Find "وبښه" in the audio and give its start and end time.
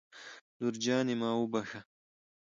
1.39-1.79